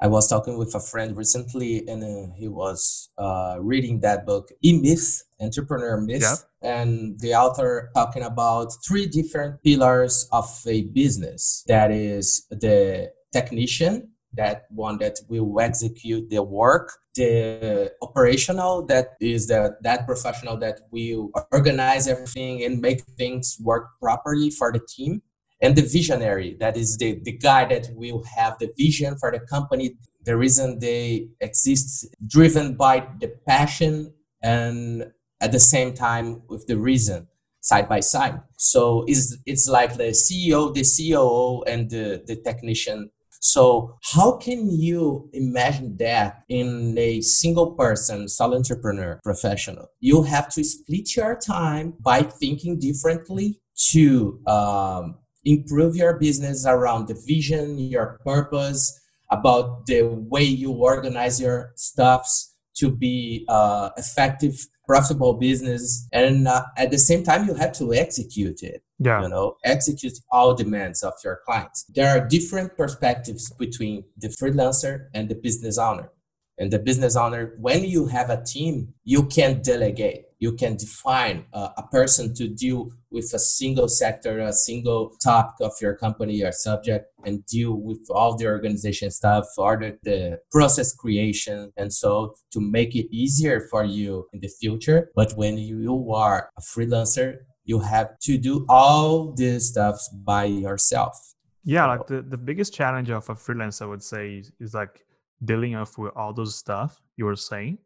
I 0.00 0.06
was 0.06 0.28
talking 0.28 0.56
with 0.56 0.74
a 0.76 0.80
friend 0.80 1.16
recently, 1.16 1.86
and 1.88 2.04
uh, 2.04 2.32
he 2.36 2.46
was 2.46 3.10
uh, 3.18 3.56
reading 3.60 3.98
that 4.00 4.24
book, 4.24 4.50
E 4.64 4.78
Myth, 4.80 5.24
Entrepreneur 5.40 6.00
Myth, 6.00 6.22
yep. 6.22 6.38
and 6.62 7.18
the 7.18 7.34
author 7.34 7.90
talking 7.94 8.22
about 8.22 8.72
three 8.86 9.06
different 9.06 9.62
pillars 9.64 10.28
of 10.30 10.48
a 10.68 10.82
business. 10.82 11.64
That 11.66 11.90
is 11.90 12.46
the 12.48 13.10
technician, 13.32 14.12
that 14.34 14.66
one 14.70 14.98
that 14.98 15.18
will 15.28 15.60
execute 15.60 16.30
the 16.30 16.44
work, 16.44 16.92
the 17.16 17.92
operational, 18.00 18.86
that 18.86 19.16
is 19.20 19.48
the 19.48 19.76
that 19.82 20.06
professional 20.06 20.56
that 20.58 20.78
will 20.92 21.32
organize 21.50 22.06
everything 22.06 22.62
and 22.62 22.80
make 22.80 23.02
things 23.16 23.56
work 23.60 23.88
properly 24.00 24.50
for 24.50 24.72
the 24.72 24.80
team, 24.88 25.22
and 25.60 25.76
the 25.76 25.82
visionary 25.82 26.56
that 26.60 26.76
is 26.76 26.96
the, 26.98 27.20
the 27.24 27.32
guy 27.32 27.64
that 27.64 27.88
will 27.94 28.22
have 28.36 28.58
the 28.58 28.70
vision 28.76 29.16
for 29.18 29.30
the 29.30 29.40
company 29.40 29.96
the 30.24 30.36
reason 30.36 30.78
they 30.78 31.28
exist 31.40 32.06
driven 32.26 32.74
by 32.74 33.06
the 33.20 33.28
passion 33.46 34.12
and 34.42 35.04
at 35.40 35.52
the 35.52 35.60
same 35.60 35.94
time 35.94 36.42
with 36.48 36.66
the 36.66 36.76
reason 36.76 37.26
side 37.60 37.88
by 37.88 38.00
side 38.00 38.40
so 38.56 39.04
it's, 39.06 39.36
it's 39.46 39.68
like 39.68 39.96
the 39.96 40.10
ceo 40.10 40.72
the 40.74 40.84
coo 40.84 41.62
and 41.66 41.90
the, 41.90 42.22
the 42.26 42.36
technician 42.36 43.10
so 43.40 43.96
how 44.02 44.32
can 44.36 44.70
you 44.70 45.30
imagine 45.32 45.96
that 45.98 46.42
in 46.48 46.96
a 46.98 47.20
single 47.20 47.72
person, 47.72 48.28
solo 48.28 48.56
entrepreneur, 48.56 49.20
professional? 49.22 49.88
You 50.00 50.24
have 50.24 50.48
to 50.50 50.64
split 50.64 51.16
your 51.16 51.36
time 51.36 51.94
by 52.00 52.22
thinking 52.22 52.78
differently 52.78 53.60
to 53.90 54.40
um, 54.46 55.18
improve 55.44 55.96
your 55.96 56.18
business 56.18 56.66
around 56.66 57.08
the 57.08 57.14
vision, 57.26 57.78
your 57.78 58.18
purpose, 58.24 59.00
about 59.30 59.86
the 59.86 60.02
way 60.02 60.42
you 60.42 60.72
organize 60.72 61.40
your 61.40 61.72
stuffs 61.76 62.54
to 62.76 62.90
be 62.90 63.44
uh, 63.48 63.90
effective 63.96 64.66
profitable 64.86 65.34
business 65.34 66.08
and 66.12 66.48
uh, 66.48 66.64
at 66.78 66.90
the 66.90 66.98
same 66.98 67.22
time 67.22 67.46
you 67.46 67.54
have 67.54 67.72
to 67.72 67.92
execute 67.92 68.62
it 68.62 68.82
yeah. 68.98 69.22
you 69.22 69.28
know? 69.28 69.56
Execute 69.64 70.14
all 70.30 70.54
demands 70.54 71.02
of 71.02 71.14
your 71.24 71.40
clients. 71.44 71.84
There 71.84 72.08
are 72.08 72.26
different 72.26 72.76
perspectives 72.76 73.50
between 73.52 74.04
the 74.16 74.28
freelancer 74.28 75.06
and 75.14 75.28
the 75.28 75.34
business 75.34 75.78
owner 75.78 76.10
and 76.58 76.70
the 76.70 76.78
business 76.78 77.16
owner 77.16 77.54
when 77.58 77.84
you 77.84 78.06
have 78.06 78.30
a 78.30 78.42
team 78.42 78.94
you 79.04 79.24
can 79.24 79.62
delegate. 79.62 80.24
You 80.40 80.52
can 80.52 80.76
define 80.76 81.46
uh, 81.52 81.70
a 81.76 81.82
person 81.82 82.32
to 82.34 82.46
deal 82.46 82.90
with 83.10 83.32
a 83.34 83.38
single 83.38 83.88
sector 83.88 84.38
a 84.38 84.52
single 84.52 85.10
topic 85.22 85.66
of 85.66 85.72
your 85.80 85.94
company 85.96 86.42
or 86.44 86.52
subject 86.52 87.06
and 87.24 87.44
deal 87.46 87.72
with 87.74 88.06
all 88.10 88.36
the 88.36 88.46
organization 88.46 89.10
stuff 89.10 89.46
or 89.56 89.76
the, 89.76 89.98
the 90.04 90.40
process 90.52 90.94
creation 90.94 91.72
and 91.76 91.92
so 91.92 92.34
to 92.52 92.60
make 92.60 92.94
it 92.94 93.08
easier 93.10 93.66
for 93.70 93.84
you 93.84 94.28
in 94.32 94.40
the 94.40 94.48
future. 94.48 95.10
But 95.16 95.32
when 95.36 95.58
you 95.58 96.12
are 96.12 96.50
a 96.56 96.60
freelancer 96.60 97.38
you 97.64 97.78
have 97.80 98.18
to 98.20 98.38
do 98.38 98.64
all 98.68 99.32
this 99.32 99.68
stuff 99.68 100.00
by 100.24 100.44
yourself. 100.44 101.34
Yeah 101.64 101.86
like 101.86 102.06
the, 102.06 102.22
the 102.22 102.38
biggest 102.38 102.72
challenge 102.72 103.10
of 103.10 103.28
a 103.28 103.34
freelancer 103.34 103.82
i 103.82 103.86
would 103.86 104.02
say 104.02 104.38
is, 104.38 104.52
is 104.58 104.74
like 104.74 105.04
dealing 105.44 105.74
off 105.74 105.98
with 105.98 106.12
all 106.16 106.32
those 106.32 106.54
stuff 106.54 107.00
you 107.16 107.24
were 107.24 107.36
saying 107.36 107.78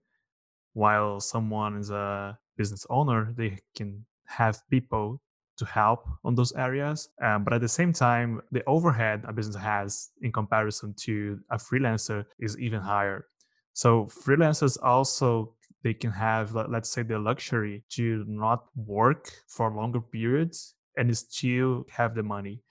while 0.74 1.20
someone 1.20 1.76
is 1.76 1.90
a 1.90 2.38
business 2.56 2.86
owner 2.90 3.32
they 3.36 3.58
can 3.74 4.04
have 4.26 4.62
people 4.70 5.20
to 5.56 5.64
help 5.66 6.08
on 6.24 6.34
those 6.34 6.52
areas 6.52 7.08
um, 7.22 7.44
but 7.44 7.52
at 7.52 7.60
the 7.60 7.68
same 7.68 7.92
time 7.92 8.40
the 8.52 8.62
overhead 8.66 9.22
a 9.26 9.32
business 9.32 9.56
has 9.56 10.10
in 10.22 10.32
comparison 10.32 10.94
to 10.94 11.38
a 11.50 11.56
freelancer 11.56 12.24
is 12.38 12.58
even 12.58 12.80
higher. 12.80 13.26
So 13.74 14.06
freelancers 14.06 14.78
also 14.82 15.54
they 15.82 15.94
can 15.94 16.10
have 16.10 16.54
let's 16.54 16.90
say 16.90 17.02
the 17.02 17.18
luxury 17.18 17.84
to 17.90 18.24
not 18.26 18.64
work 18.76 19.30
for 19.46 19.70
longer 19.70 20.00
periods 20.00 20.74
and 20.96 21.16
still 21.16 21.84
have 21.90 22.14
the 22.14 22.22
money 22.22 22.62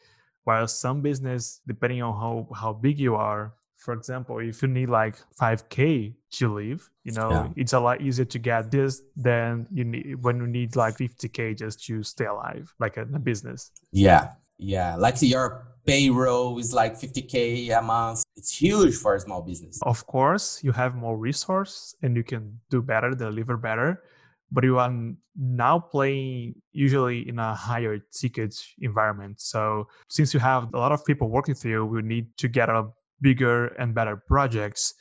while 0.44 0.68
some 0.68 1.02
business 1.02 1.62
depending 1.68 2.02
on 2.02 2.14
how 2.14 2.48
how 2.56 2.74
big 2.74 3.00
you 3.00 3.16
are 3.16 3.54
for 3.82 3.94
example, 3.94 4.38
if 4.38 4.62
you 4.62 4.68
need 4.68 4.90
like 4.90 5.16
5k 5.42 6.14
to 6.34 6.54
live, 6.54 6.88
you 7.04 7.14
know, 7.14 7.30
yeah. 7.30 7.48
it's 7.56 7.74
a 7.74 7.80
lot 7.80 8.00
easier 8.00 8.26
to 8.26 8.40
get 8.40 8.70
this 8.70 9.02
than 9.16 9.68
you 9.72 9.84
need 9.84 10.24
when 10.24 10.38
you 10.38 10.48
need 10.48 10.76
like 10.76 10.98
50k 10.98 11.58
just 11.58 11.84
to 11.86 12.04
stay 12.04 12.26
alive, 12.26 12.74
like 12.80 12.98
in 12.98 13.14
a 13.16 13.20
business. 13.20 13.72
Yeah, 13.92 14.34
yeah, 14.60 14.96
like 14.96 15.16
your 15.22 15.68
payroll 15.84 16.60
is 16.60 16.74
like 16.74 16.94
50k 16.94 17.76
a 17.76 17.82
month. 17.82 18.24
It's 18.36 18.56
huge 18.56 18.96
for 18.96 19.16
a 19.16 19.20
small 19.20 19.42
business. 19.42 19.80
Of 19.82 20.06
course, 20.06 20.64
you 20.64 20.72
have 20.74 20.94
more 20.96 21.18
resource 21.18 21.96
and 22.04 22.16
you 22.16 22.24
can 22.24 22.60
do 22.70 22.84
better, 22.84 23.10
deliver 23.10 23.58
better, 23.58 24.04
but 24.52 24.64
you 24.64 24.78
are 24.78 24.94
now 25.36 25.80
playing 25.80 26.54
usually 26.72 27.28
in 27.28 27.40
a 27.40 27.56
higher 27.56 27.98
ticket 27.98 28.56
environment. 28.80 29.42
So 29.42 29.88
since 30.08 30.36
you 30.36 30.40
have 30.40 30.72
a 30.76 30.78
lot 30.78 30.92
of 30.92 31.04
people 31.04 31.30
working 31.30 31.56
for 31.56 31.68
you, 31.68 31.84
we 31.84 32.04
need 32.04 32.38
to 32.38 32.48
get 32.48 32.70
a 32.70 32.88
bigger 33.22 33.68
and 33.68 33.94
better 33.94 34.22
projects 34.28 34.94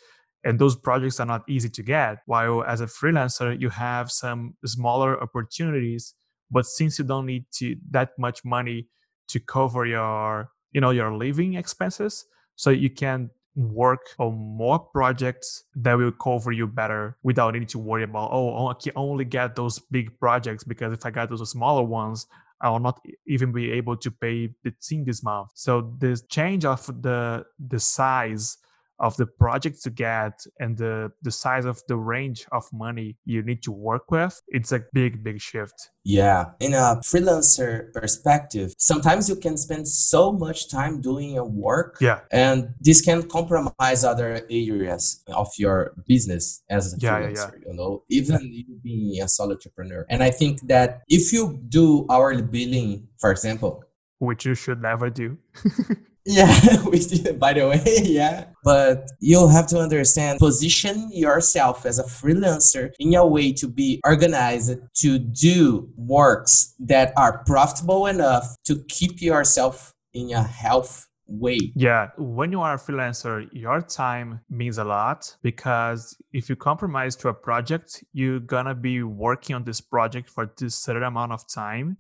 and 0.45 0.59
those 0.59 0.77
projects 0.77 1.21
are 1.21 1.27
not 1.27 1.43
easy 1.49 1.69
to 1.69 1.83
get 1.83 2.19
while 2.27 2.65
as 2.65 2.81
a 2.81 2.87
freelancer 2.87 3.59
you 3.61 3.69
have 3.69 4.11
some 4.11 4.55
smaller 4.65 5.21
opportunities 5.23 6.15
but 6.51 6.67
since 6.67 6.99
you 6.99 7.05
don't 7.05 7.27
need 7.27 7.45
to 7.53 7.77
that 7.91 8.11
much 8.19 8.45
money 8.45 8.87
to 9.29 9.41
cover 9.41 9.87
your 9.87 10.51
you 10.73 10.81
know 10.81 10.91
your 10.91 11.15
living 11.17 11.55
expenses 11.55 12.25
so 12.57 12.71
you 12.71 12.91
can 12.91 13.31
work 13.57 14.01
on 14.19 14.35
more 14.35 14.79
projects 14.79 15.65
that 15.75 15.95
will 15.95 16.13
cover 16.13 16.53
you 16.53 16.67
better 16.67 17.17
without 17.23 17.53
needing 17.53 17.67
to 17.67 17.79
worry 17.79 18.05
about 18.05 18.31
oh 18.33 18.69
i 18.69 18.75
can 18.75 18.93
only 18.97 19.25
get 19.25 19.57
those 19.57 19.79
big 19.91 20.17
projects 20.19 20.65
because 20.65 20.93
if 20.93 21.05
i 21.05 21.11
got 21.11 21.29
those 21.29 21.51
smaller 21.51 21.83
ones 21.83 22.27
I 22.61 22.69
will 22.71 22.81
not 22.81 23.01
even 23.27 23.53
be 23.53 23.71
able 23.73 23.97
to 23.97 24.11
pay 24.11 24.51
the 24.65 24.73
team 24.83 25.05
this 25.05 25.23
month. 25.23 25.51
So 25.55 25.95
the 25.99 26.21
change 26.29 26.65
of 26.65 26.87
the 27.03 27.45
the 27.59 27.81
size 27.81 28.59
of 29.01 29.17
the 29.17 29.27
project 29.27 29.83
to 29.83 29.91
get 29.91 30.45
and 30.59 30.77
the 30.77 31.11
the 31.23 31.31
size 31.31 31.65
of 31.65 31.83
the 31.89 31.97
range 31.97 32.47
of 32.53 32.65
money 32.73 33.17
you 33.25 33.43
need 33.43 33.63
to 33.63 33.73
work 33.73 34.11
with 34.11 34.41
it's 34.49 34.73
a 34.73 34.81
big 34.93 35.25
big 35.25 35.41
shift. 35.41 35.91
Yeah 36.05 36.51
in 36.61 36.75
a 36.75 37.01
freelancer 37.03 37.93
perspective 37.93 38.75
sometimes 38.79 39.29
you 39.29 39.37
can 39.37 39.57
spend 39.57 39.89
so 39.89 40.33
much 40.33 40.71
time 40.71 41.01
doing 41.01 41.31
your 41.31 41.45
work 41.45 41.97
yeah. 42.01 42.21
and 42.31 42.75
this 42.81 43.01
can 43.01 43.29
compromise 43.29 44.05
other 44.05 44.47
areas 44.51 45.23
of 45.29 45.49
your 45.59 45.95
business 46.07 46.63
as 46.69 46.95
a 46.95 46.97
yeah, 46.99 47.21
freelancer 47.21 47.35
yeah, 47.35 47.51
yeah. 47.53 47.71
you 47.71 47.75
know 47.75 48.03
even 48.09 48.39
you 48.53 48.65
being 48.83 49.23
a 49.23 49.29
solo 49.29 49.53
entrepreneur. 49.53 50.07
And 50.09 50.23
i 50.23 50.31
think 50.31 50.61
that 50.69 51.03
if 51.09 51.33
you 51.33 51.61
do 51.69 52.07
hourly 52.11 52.43
billing 52.43 53.09
for 53.19 53.31
example 53.31 53.85
which 54.19 54.45
you 54.45 54.55
should 54.55 54.83
never 54.83 55.09
do 55.11 55.39
Yeah, 56.27 56.55
we 56.91 57.01
by 57.33 57.55
the 57.55 57.69
way, 57.69 57.83
yeah. 58.03 58.47
But 58.63 59.11
you'll 59.21 59.49
have 59.49 59.67
to 59.69 59.79
understand, 59.79 60.39
position 60.39 61.11
yourself 61.13 61.87
as 61.87 61.99
a 61.99 62.05
freelancer 62.05 62.91
in 62.99 63.15
a 63.15 63.27
way 63.27 63.53
to 63.55 63.69
be 63.69 64.01
organized 64.05 64.79
to 64.97 65.19
do 65.19 65.89
works 65.97 66.75
that 66.81 67.13
are 67.17 67.43
profitable 67.45 68.07
enough 68.07 68.55
to 68.67 68.85
keep 68.89 69.23
yourself 69.23 69.95
in 70.13 70.33
a 70.33 70.43
health 70.43 71.07
way. 71.27 71.73
Yeah, 71.75 72.09
when 72.19 72.53
you 72.53 72.61
are 72.61 72.75
a 72.75 72.79
freelancer, 72.79 73.49
your 73.53 73.81
time 73.81 74.41
means 74.51 74.79
a 74.79 74.85
lot 74.85 75.35
because 75.43 76.17
if 76.33 76.51
you 76.51 76.57
compromise 76.57 77.17
to 77.17 77.29
a 77.29 77.35
project, 77.35 78.05
you're 78.13 78.41
gonna 78.41 78.75
be 78.75 79.03
working 79.03 79.57
on 79.57 79.65
this 79.65 79.81
project 79.81 80.29
for 80.29 80.53
this 80.59 80.75
certain 80.75 81.05
amount 81.05 81.33
of 81.33 81.49
time 81.49 81.97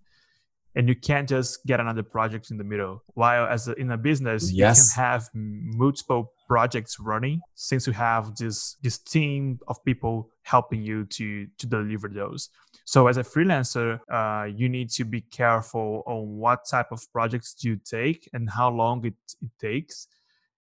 and 0.76 0.88
you 0.88 0.94
can't 0.94 1.28
just 1.28 1.64
get 1.66 1.80
another 1.80 2.02
project 2.02 2.50
in 2.50 2.56
the 2.56 2.64
middle. 2.64 3.02
While 3.14 3.46
as 3.46 3.68
a, 3.68 3.74
in 3.74 3.90
a 3.90 3.98
business 3.98 4.52
yes. 4.52 4.78
you 4.78 4.82
can 4.82 5.04
have 5.04 5.28
multiple 5.34 6.32
projects 6.46 6.98
running 7.00 7.40
since 7.54 7.86
you 7.86 7.92
have 7.92 8.36
this 8.36 8.76
this 8.82 8.98
team 8.98 9.58
of 9.68 9.82
people 9.84 10.30
helping 10.42 10.82
you 10.82 11.04
to 11.06 11.46
to 11.58 11.66
deliver 11.66 12.08
those. 12.08 12.50
So 12.84 13.06
as 13.06 13.16
a 13.16 13.22
freelancer 13.22 14.00
uh, 14.10 14.46
you 14.46 14.68
need 14.68 14.90
to 14.90 15.04
be 15.04 15.20
careful 15.20 16.02
on 16.06 16.36
what 16.38 16.66
type 16.68 16.92
of 16.92 17.00
projects 17.12 17.56
you 17.62 17.76
take 17.76 18.28
and 18.32 18.48
how 18.48 18.70
long 18.70 19.04
it, 19.06 19.14
it 19.42 19.50
takes. 19.60 20.06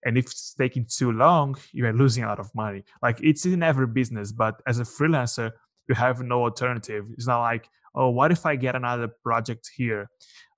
And 0.07 0.19
if 0.19 0.27
it's 0.27 0.53
taking 0.53 0.87
too 0.87 1.13
long 1.13 1.57
you 1.73 1.87
are 1.87 1.93
losing 1.93 2.25
a 2.25 2.29
lot 2.29 2.39
of 2.39 2.55
money. 2.55 2.85
Like 3.03 3.21
it's 3.23 3.47
in 3.47 3.63
every 3.63 3.87
business 3.87 4.33
but 4.33 4.61
as 4.67 4.79
a 4.81 4.85
freelancer 4.85 5.53
you 5.89 5.95
have 5.95 6.21
no 6.23 6.43
alternative 6.43 7.05
it's 7.17 7.27
not 7.27 7.41
like 7.41 7.69
oh, 7.95 8.11
what 8.11 8.33
if 8.33 8.45
I 8.45 8.57
get 8.57 8.75
another 8.75 9.09
project 9.23 9.71
here? 9.77 10.09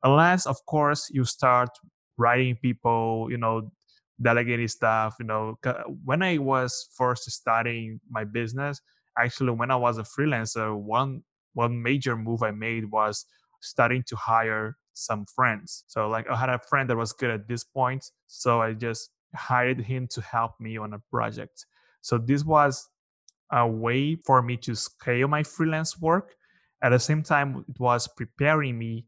Unless, 0.02 0.46
of 0.46 0.64
course, 0.66 1.10
you 1.12 1.24
start 1.24 1.70
writing 2.16 2.56
people, 2.56 3.28
you 3.30 3.36
know, 3.36 3.70
delegating 4.20 4.68
stuff. 4.68 5.16
You 5.20 5.26
know, 5.26 5.58
when 6.04 6.22
I 6.22 6.38
was 6.38 6.88
first 6.96 7.30
starting 7.30 8.00
my 8.10 8.24
business, 8.24 8.80
actually, 9.18 9.52
when 9.52 9.70
I 9.70 9.76
was 9.76 9.98
a 9.98 10.02
freelancer, 10.02 10.74
one 10.76 11.22
one 11.54 11.82
major 11.82 12.16
move 12.16 12.42
I 12.42 12.50
made 12.50 12.90
was 12.90 13.24
starting 13.62 14.02
to 14.08 14.16
hire 14.16 14.76
some 14.92 15.24
friends. 15.34 15.84
So, 15.86 16.08
like, 16.08 16.28
I 16.28 16.36
had 16.36 16.50
a 16.50 16.58
friend 16.58 16.88
that 16.90 16.96
was 16.96 17.12
good 17.12 17.30
at 17.30 17.48
this 17.48 17.64
point, 17.64 18.04
so 18.26 18.60
I 18.60 18.72
just 18.72 19.10
hired 19.34 19.80
him 19.80 20.06
to 20.08 20.20
help 20.20 20.52
me 20.60 20.76
on 20.76 20.94
a 20.94 20.98
project. 21.10 21.66
So 22.00 22.18
this 22.18 22.44
was 22.44 22.88
a 23.50 23.66
way 23.66 24.16
for 24.16 24.42
me 24.42 24.56
to 24.58 24.74
scale 24.74 25.28
my 25.28 25.42
freelance 25.42 26.00
work 26.00 26.36
at 26.82 26.90
the 26.90 26.98
same 26.98 27.22
time, 27.22 27.64
it 27.68 27.80
was 27.80 28.06
preparing 28.06 28.78
me 28.78 29.06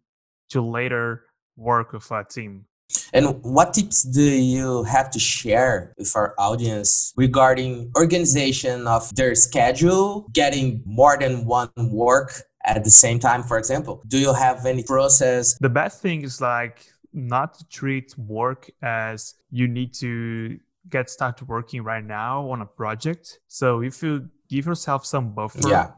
to 0.51 0.63
later 0.63 1.25
work 1.57 1.93
with 1.93 2.11
a 2.11 2.25
team. 2.25 2.65
And 3.13 3.43
what 3.43 3.75
tips 3.75 4.03
do 4.03 4.23
you 4.23 4.83
have 4.85 5.11
to 5.11 5.19
share 5.19 5.93
with 5.99 6.17
our 6.17 6.35
audience 6.39 7.13
regarding 7.17 7.93
organization 7.97 8.87
of 8.87 9.15
their 9.15 9.35
schedule, 9.35 10.27
getting 10.33 10.83
more 10.87 11.19
than 11.19 11.45
one 11.45 11.71
work 11.77 12.43
at 12.65 12.83
the 12.85 12.91
same 12.91 13.19
time, 13.19 13.43
for 13.43 13.59
example? 13.59 14.03
Do 14.09 14.19
you 14.19 14.33
have 14.33 14.65
any 14.65 14.83
process? 14.83 15.59
The 15.59 15.69
best 15.69 16.01
thing 16.01 16.23
is 16.23 16.41
like 16.41 16.87
not 17.13 17.59
to 17.59 17.69
treat 17.69 18.17
work 18.17 18.71
as 18.83 19.35
you 19.51 19.69
need 19.69 19.93
to 19.95 20.59
get 20.89 21.11
started 21.11 21.49
working 21.49 21.83
right 21.83 22.05
now 22.05 22.51
on 22.51 22.63
a 22.63 22.67
project. 22.67 23.41
So 23.49 23.83
if 23.83 24.03
you 24.03 24.29
give 24.49 24.67
yourself 24.67 25.05
some 25.05 25.35
buffer 25.35 25.69
yeah 25.69 25.91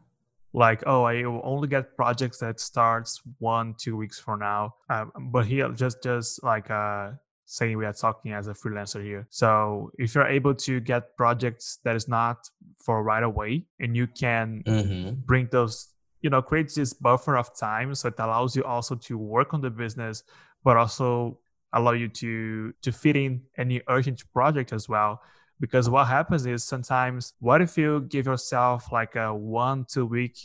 like 0.52 0.82
oh 0.86 1.04
i 1.04 1.24
will 1.24 1.40
only 1.44 1.68
get 1.68 1.96
projects 1.96 2.38
that 2.38 2.58
starts 2.58 3.20
one 3.38 3.74
two 3.78 3.96
weeks 3.96 4.18
from 4.18 4.40
now 4.40 4.74
um, 4.88 5.12
but 5.32 5.46
here 5.46 5.68
just 5.70 6.02
just 6.02 6.42
like 6.42 6.70
uh 6.70 7.10
saying 7.46 7.76
we 7.76 7.84
are 7.84 7.92
talking 7.92 8.32
as 8.32 8.46
a 8.46 8.52
freelancer 8.52 9.02
here 9.02 9.26
so 9.30 9.90
if 9.98 10.14
you're 10.14 10.26
able 10.26 10.54
to 10.54 10.80
get 10.80 11.16
projects 11.16 11.78
that 11.84 11.96
is 11.96 12.08
not 12.08 12.48
for 12.76 13.02
right 13.02 13.22
away 13.22 13.64
and 13.80 13.96
you 13.96 14.06
can 14.06 14.62
mm-hmm. 14.66 15.14
bring 15.26 15.48
those 15.50 15.88
you 16.22 16.30
know 16.30 16.42
create 16.42 16.72
this 16.74 16.92
buffer 16.92 17.36
of 17.36 17.56
time 17.56 17.94
so 17.94 18.08
it 18.08 18.14
allows 18.18 18.54
you 18.54 18.64
also 18.64 18.94
to 18.94 19.18
work 19.18 19.52
on 19.52 19.60
the 19.60 19.70
business 19.70 20.22
but 20.62 20.76
also 20.76 21.38
allow 21.72 21.92
you 21.92 22.08
to 22.08 22.72
to 22.82 22.92
fit 22.92 23.16
in 23.16 23.42
any 23.56 23.80
urgent 23.88 24.22
project 24.32 24.72
as 24.72 24.88
well. 24.88 25.20
Because 25.60 25.90
what 25.90 26.06
happens 26.06 26.46
is 26.46 26.64
sometimes 26.64 27.34
what 27.38 27.60
if 27.60 27.76
you 27.76 28.00
give 28.08 28.26
yourself 28.26 28.90
like 28.92 29.16
a 29.16 29.34
one 29.34 29.84
two 29.84 30.06
week 30.06 30.36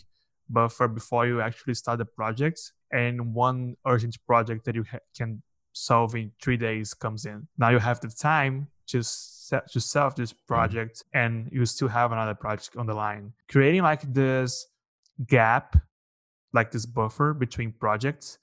buffer 0.49 0.87
before 0.87 1.25
you 1.25 1.41
actually 1.41 1.73
start 1.73 1.99
the 1.99 2.05
project 2.05 2.73
and 2.91 3.33
one 3.33 3.75
urgent 3.87 4.17
project 4.27 4.65
that 4.65 4.75
you 4.75 4.83
ha- 4.83 4.99
can 5.17 5.41
solve 5.73 6.15
in 6.15 6.31
three 6.41 6.57
days 6.57 6.93
comes 6.93 7.25
in? 7.25 7.47
Now 7.57 7.69
you 7.69 7.79
have 7.79 7.99
the 8.01 8.09
time 8.09 8.67
to 8.87 9.01
set, 9.03 9.71
to 9.71 9.79
solve 9.79 10.15
this 10.15 10.33
mm-hmm. 10.33 10.53
project 10.53 11.03
and 11.13 11.49
you 11.51 11.65
still 11.65 11.87
have 11.87 12.11
another 12.11 12.35
project 12.35 12.75
on 12.77 12.85
the 12.85 12.93
line. 12.93 13.33
Creating 13.49 13.83
like 13.83 14.01
this 14.13 14.67
gap 15.27 15.77
like 16.53 16.71
this 16.71 16.85
buffer 16.85 17.33
between 17.33 17.71
projects 17.71 18.37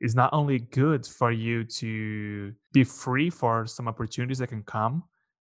is 0.00 0.14
not 0.14 0.30
only 0.32 0.58
good 0.58 1.06
for 1.06 1.32
you 1.32 1.64
to 1.64 2.52
be 2.72 2.84
free 2.84 3.30
for 3.30 3.66
some 3.66 3.88
opportunities 3.88 4.38
that 4.38 4.48
can 4.48 4.62
come 4.62 5.02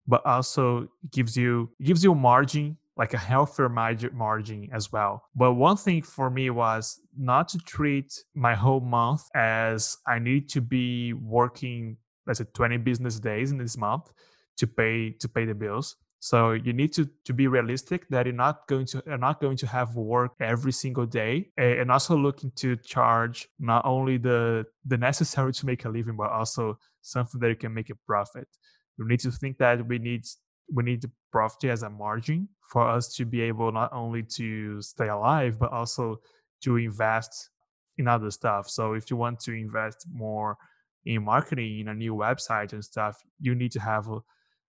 but 0.07 0.25
also 0.27 0.89
gives 1.13 1.37
you 1.37 1.71
gives 1.83 2.03
you 2.03 2.15
margin 2.15 2.77
like 2.97 3.15
a 3.15 3.19
healthier 3.19 3.69
margin 3.69 4.69
as 4.73 4.93
well. 4.93 5.23
But 5.35 5.55
one 5.55 5.79
thing 5.79 6.03
for 6.03 6.29
me 6.29 6.51
was 6.51 7.01
not 7.17 7.49
to 7.49 7.59
treat 7.59 8.13
my 8.35 8.55
whole 8.55 8.81
month 8.81 9.23
as 9.35 9.97
I 10.07 10.19
need 10.19 10.51
to 10.51 10.61
be 10.61 11.15
working, 11.15 11.97
let's 12.27 12.41
say 12.41 12.47
20 12.53 12.77
business 12.79 13.19
days 13.19 13.53
in 13.53 13.59
this 13.59 13.79
month 13.79 14.13
to 14.59 14.67
pay 14.67 15.13
to 15.13 15.29
pay 15.29 15.47
the 15.47 15.55
bills. 15.55 15.97
So 16.23 16.53
you 16.53 16.75
need 16.75 16.93
to 16.93 17.09
to 17.25 17.33
be 17.33 17.47
realistic 17.49 18.07
that 18.11 18.27
you're 18.27 18.35
not 18.35 18.69
going 18.69 18.85
to 18.87 19.03
you're 19.07 19.17
not 19.17 19.41
going 19.41 19.57
to 19.57 19.67
have 19.67 19.97
work 19.97 20.33
every 20.39 20.73
single 20.73 21.07
day, 21.07 21.49
and 21.57 21.91
also 21.91 22.15
looking 22.15 22.53
to 22.57 22.77
charge 22.77 23.49
not 23.59 23.87
only 23.87 24.19
the 24.19 24.67
the 24.85 24.99
necessary 24.99 25.53
to 25.55 25.67
make 25.67 25.87
a 25.87 25.89
living, 25.89 26.17
but 26.17 26.31
also 26.31 26.79
something 27.01 27.41
that 27.41 27.49
you 27.49 27.57
can 27.57 27.73
make 27.73 27.89
a 27.89 27.95
profit. 28.07 28.47
You 28.99 29.09
need 29.09 29.21
to 29.21 29.31
think 29.31 29.57
that 29.59 29.89
we 29.89 29.99
need 29.99 30.25
we 30.71 30.83
need 30.83 31.05
profit 31.33 31.71
as 31.71 31.83
a 31.83 31.91
margin 31.91 32.49
for 32.71 32.87
us 32.87 33.15
to 33.15 33.25
be 33.25 33.41
able 33.41 33.73
not 33.73 33.93
only 33.93 34.23
to 34.23 34.81
stay 34.83 35.09
alive 35.09 35.59
but 35.59 35.73
also 35.73 36.21
to 36.63 36.77
invest 36.77 37.51
in 37.99 38.07
other 38.07 38.31
stuff 38.31 38.69
so 38.69 38.95
if 38.95 39.11
you 39.11 39.17
want 39.17 39.41
to 39.41 39.53
invest 39.53 40.07
more 40.13 40.57
in 41.05 41.25
marketing 41.25 41.81
in 41.81 41.89
a 41.89 41.95
new 41.95 42.15
website 42.15 42.73
and 42.73 42.85
stuff 42.85 43.17
you 43.41 43.55
need 43.55 43.73
to 43.73 43.81
have 43.81 44.09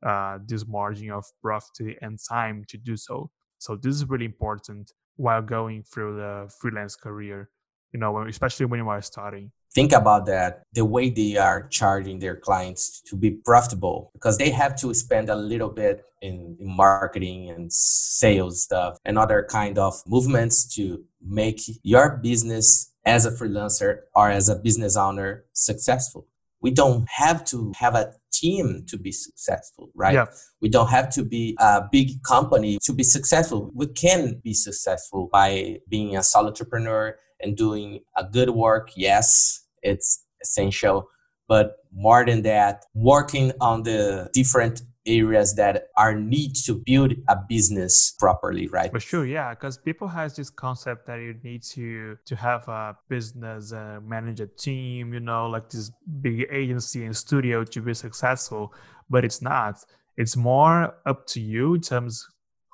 uh, 0.07 0.39
this 0.47 0.67
margin 0.67 1.11
of 1.11 1.25
profit 1.43 1.97
and 2.01 2.19
time 2.29 2.65
to 2.69 2.77
do 2.79 2.97
so. 2.97 3.31
So 3.59 3.77
this 3.77 3.95
is 3.97 4.05
really 4.09 4.27
important 4.27 4.93
while 5.17 5.43
going 5.43 5.83
through 5.83 6.17
the 6.17 6.51
freelance 6.61 6.95
career 6.95 7.51
you 7.97 8.01
know 8.01 8.27
especially 8.27 8.67
when 8.67 8.81
you 8.81 8.89
are 8.89 9.03
starting. 9.03 9.51
Think 9.75 9.93
about 9.93 10.27
that 10.27 10.63
the 10.73 10.85
way 10.85 11.11
they 11.11 11.37
are 11.37 11.69
charging 11.69 12.19
their 12.19 12.37
clients 12.37 13.01
to 13.09 13.17
be 13.17 13.31
profitable 13.31 14.11
because 14.15 14.39
they 14.39 14.51
have 14.51 14.77
to 14.81 14.93
spend 14.95 15.29
a 15.29 15.37
little 15.37 15.69
bit 15.69 16.05
in, 16.23 16.57
in, 16.61 16.77
marketing 16.77 17.51
and 17.51 17.71
sales 17.73 18.63
stuff 18.63 18.97
and 19.05 19.19
other 19.19 19.47
kind 19.51 19.79
of 19.79 20.03
movements 20.07 20.75
to 20.77 21.05
make 21.23 21.61
your 21.83 22.17
business 22.23 22.93
as 23.05 23.27
a 23.27 23.31
freelancer 23.31 24.01
or 24.15 24.31
as 24.31 24.49
a 24.49 24.57
business 24.57 24.97
owner 24.97 25.45
successful 25.53 26.27
we 26.61 26.71
don't 26.71 27.09
have 27.09 27.45
to 27.45 27.73
have 27.77 27.95
a 27.95 28.13
team 28.33 28.85
to 28.87 28.99
be 28.99 29.13
successful 29.13 29.89
right 29.95 30.15
yeah. 30.15 30.27
we 30.61 30.69
don't 30.69 30.89
have 30.89 31.09
to 31.09 31.25
be 31.25 31.57
a 31.59 31.83
big 31.91 32.23
company 32.23 32.79
to 32.83 32.93
be 32.93 33.03
successful 33.03 33.71
we 33.75 33.87
can 33.87 34.41
be 34.45 34.53
successful 34.53 35.29
by 35.33 35.79
being 35.89 36.17
a 36.17 36.23
solo 36.23 36.49
entrepreneur 36.49 37.17
and 37.41 37.57
doing 37.57 38.01
a 38.17 38.25
good 38.25 38.51
work 38.51 38.91
yes 38.95 39.67
it's 39.83 40.27
essential. 40.43 41.09
But 41.49 41.77
more 41.93 42.25
than 42.25 42.43
that, 42.43 42.85
working 42.95 43.53
on 43.61 43.85
the 43.85 44.29
different 44.33 44.83
areas 45.07 45.55
that 45.55 45.89
are 45.97 46.15
need 46.15 46.55
to 46.55 46.75
build 46.75 47.13
a 47.29 47.37
business 47.49 48.15
properly 48.19 48.69
right? 48.69 48.91
For 48.91 49.01
sure 49.01 49.27
yeah 49.27 49.51
because 49.51 49.79
people 49.79 50.09
has 50.09 50.37
this 50.37 50.51
concept 50.51 51.07
that 51.07 51.17
you 51.17 51.35
need 51.43 51.63
to 51.75 52.19
to 52.25 52.37
have 52.37 52.67
a 52.69 52.97
business 53.09 53.73
uh, 53.73 54.01
manage 54.03 54.41
a 54.41 54.47
team 54.47 55.15
you 55.15 55.21
know 55.21 55.47
like 55.47 55.71
this 55.71 55.91
big 56.21 56.47
agency 56.51 57.05
and 57.05 57.17
studio 57.17 57.65
to 57.65 57.81
be 57.81 57.95
successful 57.95 58.73
but 59.09 59.25
it's 59.25 59.43
not. 59.43 59.85
It's 60.17 60.37
more 60.37 60.95
up 61.05 61.27
to 61.29 61.41
you 61.41 61.75
in 61.75 61.81
terms 61.81 62.27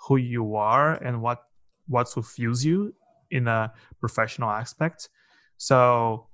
who 0.06 0.16
you 0.16 0.56
are 0.56 0.94
and 0.94 1.22
what 1.22 1.42
what 1.88 2.08
fulfills 2.08 2.64
you 2.64 2.94
in 3.30 3.48
a 3.48 3.72
professional 4.00 4.50
aspect. 4.50 5.08
So 5.56 6.26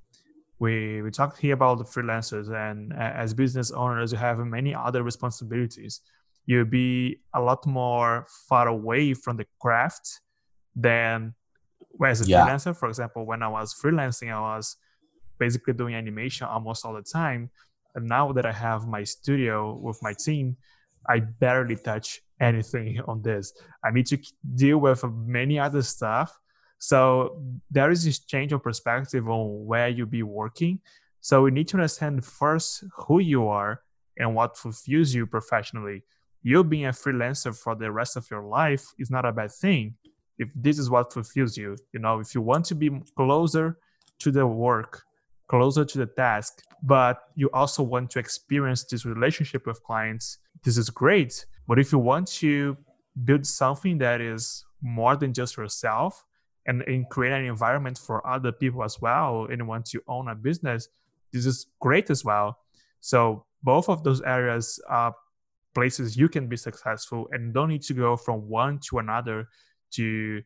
we 0.59 1.03
we 1.03 1.11
talked 1.11 1.38
here 1.38 1.55
about 1.55 1.79
the 1.79 1.85
freelancers 1.85 2.50
and 2.50 2.93
as 2.93 3.33
business 3.33 3.71
owners 3.71 4.12
you 4.12 4.19
have 4.19 4.38
many 4.38 4.75
other 4.75 5.02
responsibilities. 5.02 6.00
You'll 6.47 6.65
be 6.65 7.21
a 7.35 7.41
lot 7.41 7.67
more 7.67 8.26
far 8.49 8.69
away 8.69 9.15
from 9.15 9.37
the 9.37 9.47
craft 9.61 10.21
than 10.75 11.35
as 12.04 12.21
a 12.23 12.25
yeah. 12.25 12.47
freelancer. 12.47 12.76
For 12.76 12.89
example 12.89 13.25
when 13.25 13.43
i 13.43 13.49
was 13.49 13.75
freelancing 13.75 14.32
i 14.32 14.41
was 14.56 14.76
basically 15.39 15.75
doing 15.75 15.95
animation 15.95 16.47
almost 16.47 16.85
all 16.85 16.95
the 16.95 17.02
time. 17.02 17.50
And 17.95 18.09
now 18.09 18.32
that 18.32 18.47
i 18.47 18.52
have 18.52 18.87
my 18.87 19.04
studio 19.04 19.75
with 19.75 20.02
my 20.02 20.13
team 20.13 20.56
i 21.09 21.21
barely 21.21 21.76
touch 21.76 22.21
anything 22.41 23.00
on 23.09 23.23
this. 23.23 23.52
I 23.85 23.91
need 23.91 24.06
to 24.06 24.19
deal 24.54 24.78
with 24.78 25.04
many 25.04 25.59
other 25.59 25.82
stuff 25.82 26.37
so 26.78 27.43
there 27.71 27.91
is 27.91 28.04
this 28.04 28.21
change 28.21 28.52
of 28.52 28.62
perspective 28.62 29.28
on 29.28 29.67
where 29.67 29.88
you 29.88 30.06
be 30.06 30.23
working. 30.23 30.80
So 31.21 31.43
we 31.43 31.50
need 31.50 31.69
to 31.69 31.76
understand 31.76 32.25
first 32.25 32.84
who 32.95 33.19
you 33.19 33.49
are 33.49 33.82
and 34.17 34.34
what 34.34 34.56
fulfills 34.56 35.12
you 35.12 35.26
professionally. 35.26 36.04
You 36.43 36.62
being 36.62 36.86
a 36.86 36.91
freelancer 36.91 37.56
for 37.56 37.75
the 37.75 37.91
rest 37.91 38.17
of 38.17 38.30
your 38.30 38.43
life 38.43 38.84
is 38.99 39.10
not 39.10 39.25
a 39.25 39.32
bad 39.32 39.50
thing. 39.50 39.95
If 40.38 40.50
this 40.54 40.78
is 40.78 40.88
what 40.88 41.12
fulfills 41.12 41.56
you, 41.56 41.76
you 41.93 41.99
know, 41.99 42.21
if 42.21 42.34
you 42.34 42.41
want 42.41 42.64
to 42.67 42.76
be 42.76 42.91
closer 43.17 43.78
to 44.21 44.30
the 44.30 44.47
work, 44.47 45.02
closer 45.49 45.84
to 45.84 45.99
the 45.99 46.06
task, 46.06 46.62
but 46.82 47.23
you 47.34 47.50
also 47.52 47.82
want 47.82 48.10
to 48.10 48.21
experience 48.21 48.84
this 48.84 49.04
relationship 49.04 49.67
with 49.67 49.82
clients, 49.82 50.38
this 50.62 50.78
is 50.78 50.91
great. 50.91 51.45
But 51.67 51.80
if 51.80 51.91
you 51.91 51.99
want 51.99 52.28
to 52.34 52.76
build 53.25 53.45
something 53.45 53.99
that 53.99 54.21
is 54.21 54.64
more 54.80 55.17
than 55.17 55.32
just 55.32 55.56
yourself, 55.56 56.25
and, 56.69 56.83
and 56.83 57.09
create 57.09 57.33
an 57.33 57.45
environment 57.45 57.99
for 57.99 58.25
other 58.25 58.52
people 58.52 58.85
as 58.85 59.00
well 59.00 59.49
and 59.50 59.67
want 59.67 59.87
to 59.87 60.00
own 60.07 60.28
a 60.28 60.35
business 60.37 60.89
this 61.33 61.47
is 61.47 61.67
great 61.81 62.11
as 62.11 62.25
well. 62.25 62.59
So 63.00 63.45
both 63.63 63.89
of 63.89 64.04
those 64.04 64.21
areas 64.23 64.81
are 64.89 65.15
places 65.75 66.17
you 66.17 66.28
can 66.28 66.49
be 66.49 66.57
successful 66.57 67.28
and 67.33 67.52
don't 67.52 67.69
need 67.69 67.83
to 67.83 67.95
go 67.95 68.17
from 68.17 68.49
one 68.49 68.81
to 68.89 68.99
another 68.99 69.49
to 69.93 70.43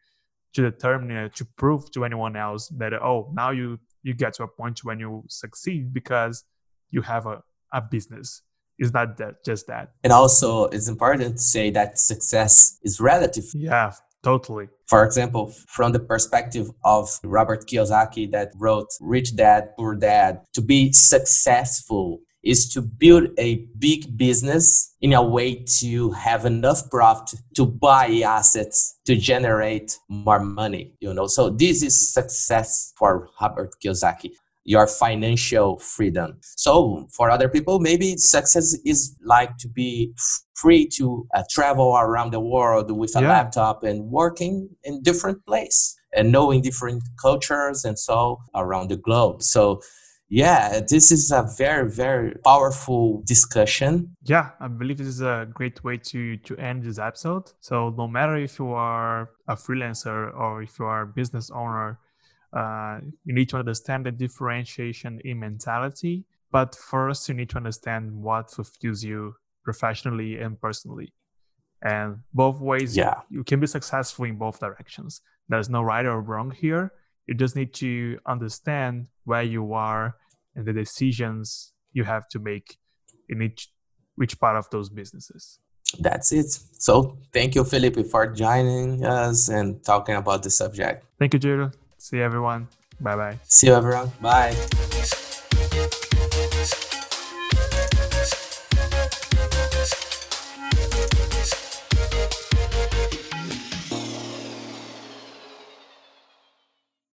to 0.54 0.62
determine 0.70 1.16
uh, 1.16 1.28
to 1.30 1.44
prove 1.56 1.90
to 1.92 2.04
anyone 2.04 2.36
else 2.36 2.68
that 2.76 2.92
oh 2.92 3.30
now 3.32 3.50
you 3.50 3.78
you 4.02 4.12
get 4.12 4.34
to 4.34 4.42
a 4.42 4.48
point 4.48 4.84
when 4.84 4.98
you 4.98 5.24
succeed 5.28 5.94
because 5.94 6.44
you 6.90 7.00
have 7.00 7.26
a, 7.26 7.42
a 7.72 7.80
business. 7.80 8.42
It's 8.78 8.92
not 8.92 9.16
that 9.18 9.44
just 9.44 9.68
that. 9.68 9.92
And 10.02 10.12
also 10.12 10.64
it's 10.66 10.88
important 10.88 11.36
to 11.36 11.42
say 11.42 11.70
that 11.70 11.98
success 11.98 12.78
is 12.82 13.00
relative. 13.00 13.44
Yeah 13.54 13.92
Totally. 14.22 14.68
For 14.86 15.04
example, 15.04 15.52
from 15.66 15.92
the 15.92 15.98
perspective 15.98 16.70
of 16.84 17.08
Robert 17.24 17.66
Kiyosaki 17.66 18.30
that 18.30 18.52
wrote 18.56 18.88
Rich 19.00 19.36
Dad, 19.36 19.70
Poor 19.76 19.94
Dad, 19.94 20.42
to 20.54 20.60
be 20.60 20.92
successful 20.92 22.20
is 22.42 22.68
to 22.70 22.82
build 22.82 23.28
a 23.38 23.66
big 23.78 24.16
business 24.16 24.94
in 25.00 25.12
a 25.12 25.22
way 25.22 25.64
to 25.78 26.10
have 26.10 26.44
enough 26.44 26.90
profit 26.90 27.38
to 27.54 27.64
buy 27.64 28.22
assets 28.24 28.98
to 29.06 29.16
generate 29.16 29.96
more 30.08 30.40
money 30.40 30.92
you 31.00 31.14
know 31.14 31.26
so 31.26 31.50
this 31.50 31.82
is 31.82 32.12
success 32.12 32.92
for 32.96 33.28
robert 33.40 33.70
kiyosaki 33.82 34.30
your 34.64 34.86
financial 34.86 35.78
freedom. 35.78 36.38
So 36.40 37.08
for 37.12 37.30
other 37.30 37.48
people, 37.48 37.80
maybe 37.80 38.16
success 38.16 38.76
is 38.84 39.16
like 39.24 39.56
to 39.58 39.68
be 39.68 40.12
free 40.54 40.86
to 40.96 41.26
uh, 41.34 41.42
travel 41.50 41.96
around 41.96 42.32
the 42.32 42.40
world 42.40 42.90
with 42.90 43.16
a 43.16 43.20
yeah. 43.20 43.28
laptop 43.28 43.82
and 43.82 44.10
working 44.10 44.68
in 44.84 45.02
different 45.02 45.44
place 45.46 45.96
and 46.14 46.30
knowing 46.30 46.62
different 46.62 47.02
cultures 47.20 47.84
and 47.84 47.98
so 47.98 48.40
around 48.54 48.90
the 48.90 48.96
globe. 48.96 49.42
So 49.42 49.80
yeah, 50.34 50.80
this 50.88 51.12
is 51.12 51.30
a 51.30 51.46
very, 51.58 51.90
very 51.90 52.34
powerful 52.42 53.22
discussion. 53.26 54.16
Yeah, 54.22 54.52
I 54.60 54.68
believe 54.68 54.96
this 54.96 55.06
is 55.06 55.20
a 55.20 55.46
great 55.52 55.84
way 55.84 55.98
to 55.98 56.38
to 56.38 56.56
end 56.56 56.84
this 56.84 56.98
episode. 56.98 57.52
So 57.60 57.90
no 57.90 58.08
matter 58.08 58.36
if 58.36 58.58
you 58.58 58.68
are 58.68 59.28
a 59.46 59.56
freelancer 59.56 60.34
or 60.34 60.62
if 60.62 60.78
you 60.78 60.86
are 60.86 61.02
a 61.02 61.06
business 61.06 61.50
owner, 61.50 61.98
uh, 62.52 63.00
you 63.24 63.34
need 63.34 63.48
to 63.48 63.56
understand 63.56 64.06
the 64.06 64.12
differentiation 64.12 65.20
in 65.24 65.40
mentality. 65.40 66.24
But 66.50 66.74
first, 66.74 67.28
you 67.28 67.34
need 67.34 67.48
to 67.50 67.56
understand 67.56 68.12
what 68.12 68.50
fulfills 68.50 69.02
you 69.02 69.34
professionally 69.64 70.38
and 70.38 70.60
personally. 70.60 71.14
And 71.82 72.18
both 72.34 72.60
ways, 72.60 72.96
yeah. 72.96 73.14
you 73.30 73.42
can 73.42 73.58
be 73.58 73.66
successful 73.66 74.26
in 74.26 74.36
both 74.36 74.60
directions. 74.60 75.22
There's 75.48 75.68
no 75.68 75.82
right 75.82 76.04
or 76.04 76.20
wrong 76.20 76.50
here. 76.50 76.92
You 77.26 77.34
just 77.34 77.56
need 77.56 77.72
to 77.74 78.18
understand 78.26 79.08
where 79.24 79.42
you 79.42 79.72
are 79.72 80.16
and 80.54 80.66
the 80.66 80.72
decisions 80.72 81.72
you 81.92 82.04
have 82.04 82.28
to 82.28 82.38
make 82.38 82.78
in 83.28 83.42
each 83.42 83.68
which 84.16 84.38
part 84.38 84.56
of 84.56 84.68
those 84.70 84.90
businesses. 84.90 85.58
that's 85.98 86.32
it. 86.32 86.50
So 86.78 87.18
thank 87.32 87.54
you, 87.54 87.64
Felipe, 87.64 88.06
for 88.06 88.26
joining 88.26 89.04
us 89.04 89.48
and 89.48 89.82
talking 89.84 90.16
about 90.16 90.42
the 90.42 90.50
subject. 90.50 91.04
Thank 91.18 91.34
you, 91.34 91.40
Judo. 91.40 91.70
See 92.02 92.20
everyone. 92.20 92.66
Bye 93.00 93.14
bye. 93.14 93.38
See 93.44 93.68
you, 93.68 93.74
everyone. 93.76 94.10
Bye. 94.20 94.56